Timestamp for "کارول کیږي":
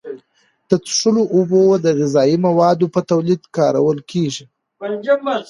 3.57-4.45